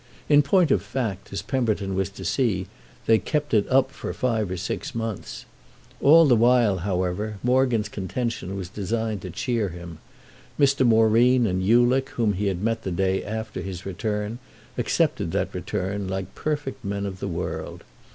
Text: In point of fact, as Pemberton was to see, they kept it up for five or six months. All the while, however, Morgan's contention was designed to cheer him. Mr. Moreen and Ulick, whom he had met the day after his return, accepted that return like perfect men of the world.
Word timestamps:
In 0.27 0.41
point 0.41 0.71
of 0.71 0.81
fact, 0.81 1.31
as 1.31 1.43
Pemberton 1.43 1.93
was 1.93 2.09
to 2.09 2.25
see, 2.25 2.65
they 3.05 3.19
kept 3.19 3.53
it 3.53 3.67
up 3.69 3.91
for 3.91 4.11
five 4.15 4.49
or 4.49 4.57
six 4.57 4.95
months. 4.95 5.45
All 6.01 6.25
the 6.25 6.35
while, 6.35 6.77
however, 6.79 7.37
Morgan's 7.43 7.87
contention 7.87 8.55
was 8.57 8.67
designed 8.67 9.21
to 9.21 9.29
cheer 9.29 9.69
him. 9.69 9.99
Mr. 10.59 10.83
Moreen 10.87 11.45
and 11.45 11.61
Ulick, 11.61 12.09
whom 12.15 12.33
he 12.33 12.47
had 12.47 12.63
met 12.63 12.81
the 12.81 12.89
day 12.89 13.23
after 13.23 13.61
his 13.61 13.85
return, 13.85 14.39
accepted 14.75 15.31
that 15.33 15.53
return 15.53 16.07
like 16.07 16.33
perfect 16.33 16.83
men 16.83 17.05
of 17.05 17.19
the 17.19 17.27
world. 17.27 17.83